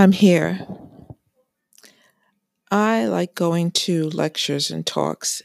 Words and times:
I'm 0.00 0.12
here. 0.12 0.66
I 2.70 3.04
like 3.04 3.34
going 3.34 3.70
to 3.72 4.08
lectures 4.08 4.70
and 4.70 4.86
talks 4.86 5.42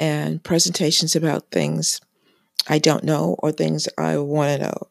and 0.00 0.42
presentations 0.42 1.14
about 1.14 1.50
things 1.50 2.00
I 2.70 2.78
don't 2.78 3.04
know 3.04 3.36
or 3.40 3.52
things 3.52 3.86
I 3.98 4.16
want 4.16 4.62
to 4.62 4.66
know. 4.66 4.88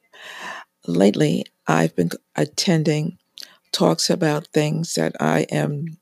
Lately, 0.85 1.45
I've 1.65 1.95
been 1.95 2.11
attending 2.35 3.17
talks 3.71 4.07
about 4.07 4.45
things 4.49 4.93
that 4.93 5.15
I 5.19 5.47
am 5.49 5.97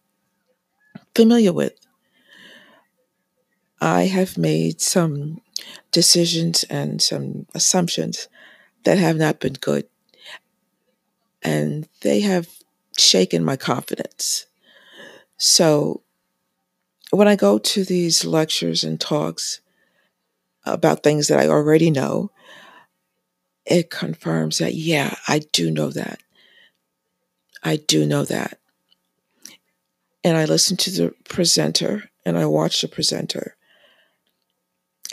familiar 1.16 1.54
with. 1.54 1.80
I 3.80 4.08
have 4.08 4.38
made 4.38 4.82
some 4.82 5.40
decisions 5.94 6.66
and 6.66 7.02
some 7.02 7.46
assumptions 7.56 8.28
that 8.84 8.98
have 8.98 9.16
not 9.16 9.40
been 9.40 9.54
good 9.54 9.88
and 11.48 11.88
they 12.02 12.20
have 12.20 12.50
shaken 12.98 13.46
my 13.46 13.56
confidence. 13.56 14.48
So 15.38 16.02
when 17.12 17.30
I 17.30 17.38
go 17.38 17.58
to 17.58 17.86
these 17.86 18.26
lectures 18.26 18.84
and 18.84 19.00
talks 19.00 19.62
about 20.66 21.04
things 21.04 21.30
that 21.30 21.40
I 21.40 21.48
already 21.48 21.90
know, 21.90 22.32
it 23.66 23.90
confirms 23.90 24.58
that 24.58 24.74
yeah, 24.74 25.16
I 25.30 25.40
do 25.54 25.72
know 25.72 25.90
that. 25.92 26.20
I 27.64 27.78
do 27.78 28.06
know 28.06 28.26
that. 28.26 28.60
And 30.26 30.36
I 30.36 30.44
listen 30.44 30.76
to 30.78 30.92
the 30.92 31.14
presenter 31.30 32.10
and 32.26 32.38
I 32.38 32.46
watch 32.46 32.82
the 32.82 32.90
presenter. 32.90 33.56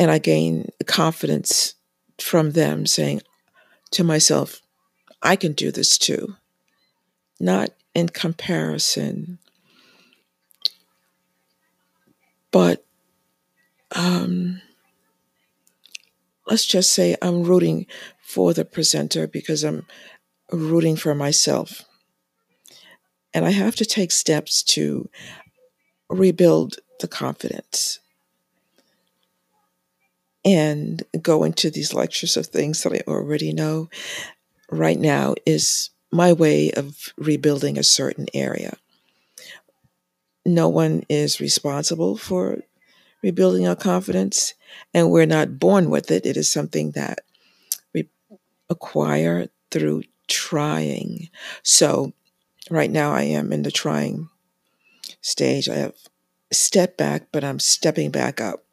And 0.00 0.10
I 0.10 0.18
gain 0.18 0.70
confidence 0.84 1.76
from 2.18 2.52
them 2.52 2.86
saying 2.86 3.22
to 3.92 4.02
myself, 4.02 4.60
I 5.24 5.36
can 5.36 5.52
do 5.52 5.72
this 5.72 5.96
too. 5.96 6.36
Not 7.40 7.70
in 7.94 8.10
comparison, 8.10 9.38
but 12.52 12.84
um, 13.96 14.60
let's 16.46 16.66
just 16.66 16.92
say 16.92 17.16
I'm 17.22 17.42
rooting 17.42 17.86
for 18.22 18.52
the 18.52 18.64
presenter 18.64 19.26
because 19.26 19.64
I'm 19.64 19.86
rooting 20.52 20.96
for 20.96 21.14
myself. 21.14 21.84
And 23.32 23.44
I 23.44 23.50
have 23.50 23.74
to 23.76 23.84
take 23.84 24.12
steps 24.12 24.62
to 24.62 25.08
rebuild 26.08 26.76
the 27.00 27.08
confidence 27.08 27.98
and 30.44 31.02
go 31.20 31.42
into 31.42 31.70
these 31.70 31.94
lectures 31.94 32.36
of 32.36 32.46
things 32.46 32.82
that 32.82 32.92
I 32.92 33.00
already 33.10 33.52
know 33.52 33.88
right 34.78 34.98
now 34.98 35.34
is 35.46 35.90
my 36.12 36.32
way 36.32 36.70
of 36.72 37.12
rebuilding 37.16 37.78
a 37.78 37.82
certain 37.82 38.26
area. 38.34 38.76
No 40.46 40.68
one 40.68 41.02
is 41.08 41.40
responsible 41.40 42.16
for 42.16 42.58
rebuilding 43.22 43.66
our 43.66 43.76
confidence 43.76 44.54
and 44.92 45.10
we're 45.10 45.26
not 45.26 45.58
born 45.58 45.90
with 45.90 46.10
it. 46.10 46.26
It 46.26 46.36
is 46.36 46.52
something 46.52 46.92
that 46.92 47.20
we 47.94 48.08
acquire 48.68 49.48
through 49.70 50.02
trying. 50.28 51.30
So 51.62 52.12
right 52.70 52.90
now 52.90 53.12
I 53.12 53.22
am 53.22 53.52
in 53.52 53.62
the 53.62 53.72
trying 53.72 54.28
stage. 55.20 55.68
I 55.68 55.76
have 55.76 55.94
stepped 56.52 56.98
back, 56.98 57.28
but 57.32 57.42
I'm 57.42 57.58
stepping 57.58 58.10
back 58.10 58.40
up. 58.40 58.64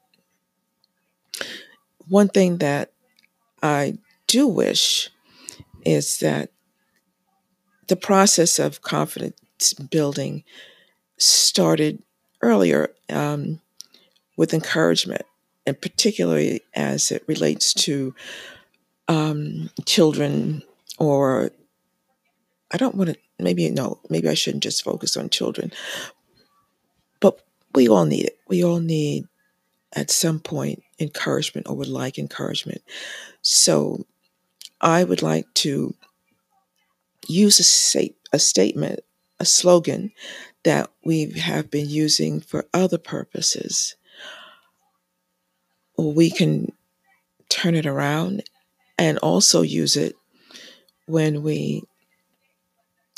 One 2.08 2.28
thing 2.28 2.58
that 2.58 2.92
I 3.64 3.98
do 4.28 4.48
wish 4.48 5.10
is 5.86 6.20
that 6.20 6.52
the 7.88 7.96
process 7.96 8.60
of 8.60 8.82
confidence 8.82 9.74
building 9.74 10.44
started 11.18 12.02
earlier 12.42 12.92
um 13.10 13.60
with 14.38 14.54
encouragement 14.54 15.24
and 15.66 15.80
particularly 15.82 16.62
as 16.74 17.12
it 17.12 17.24
relates 17.28 17.74
to 17.74 18.16
um 19.08 19.70
children 19.86 20.64
or 20.98 21.52
I 22.72 22.78
don't 22.78 22.96
want 22.96 23.12
to 23.12 23.18
maybe 23.40 23.70
no 23.70 24.00
maybe 24.10 24.30
I 24.30 24.34
shouldn't 24.34 24.64
just 24.64 24.84
focus 24.84 25.18
on 25.18 25.30
children 25.30 25.72
but 27.20 27.40
we 27.74 27.88
all 27.88 28.06
need 28.06 28.26
it. 28.26 28.38
We 28.50 28.64
all 28.64 28.80
need 28.80 29.28
at 29.94 30.12
some 30.12 30.40
point 30.40 30.84
encouragement 31.00 31.68
or 31.70 31.76
would 31.76 31.88
like 31.88 32.18
encouragement. 32.18 32.82
So 33.42 34.06
I 34.82 35.04
would 35.04 35.22
like 35.22 35.46
to 35.56 35.96
use 37.28 37.60
a, 37.60 37.64
state, 37.64 38.18
a 38.34 38.40
statement, 38.40 39.00
a 39.40 39.46
slogan 39.46 40.12
that 40.64 40.90
we 41.04 41.32
have 41.32 41.72
been 41.72 41.90
using 41.90 42.42
for 42.42 42.66
other 42.74 42.98
purposes. 42.98 43.96
We 45.98 46.32
can 46.32 46.72
turn 47.50 47.76
it 47.76 47.86
around 47.86 48.44
and 48.98 49.18
also 49.20 49.62
use 49.62 49.96
it 49.96 50.16
when 51.06 51.44
we 51.44 51.84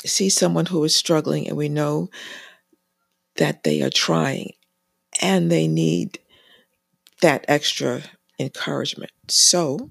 see 0.04 0.28
someone 0.28 0.66
who 0.66 0.84
is 0.84 0.94
struggling 0.94 1.48
and 1.48 1.56
we 1.56 1.68
know 1.68 2.10
that 3.36 3.62
they 3.64 3.82
are 3.82 3.90
trying 3.90 4.52
and 5.22 5.50
they 5.50 5.66
need 5.66 6.18
that 7.20 7.44
extra 7.48 8.02
encouragement. 8.38 9.12
So, 9.28 9.90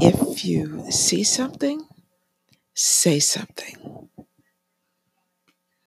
if 0.00 0.44
you 0.44 0.90
see 0.90 1.22
something, 1.24 1.86
say 2.74 3.20
something. 3.20 3.79